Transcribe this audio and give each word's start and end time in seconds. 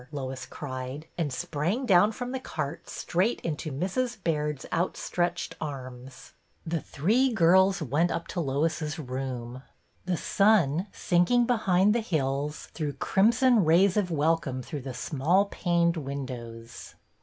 "Lois 0.11 0.47
cried, 0.47 1.05
and 1.15 1.31
sprang 1.31 1.85
down 1.85 2.11
from 2.11 2.31
the 2.31 2.39
cart 2.39 2.89
straight 2.89 3.39
into 3.41 3.71
Mrs. 3.71 4.17
Baird's 4.23 4.65
outstretched 4.73 5.53
arms. 5.61 6.33
The'' 6.65 6.81
three 6.81 7.31
girls" 7.31 7.81
went 7.83 8.09
up 8.09 8.25
to 8.29 8.39
Lois's 8.39 8.97
room. 8.97 9.61
The 10.07 10.17
sun, 10.17 10.87
sinking 10.91 11.45
behind 11.45 11.93
the 11.93 11.99
hills, 12.01 12.69
threw 12.73 12.93
crimson 12.93 13.63
rays 13.63 13.95
of 13.95 14.09
welcome 14.09 14.63
through 14.63 14.81
the 14.81 14.95
small 14.95 15.45
paned 15.45 15.97
win 15.97 16.25
dows. 16.25 16.95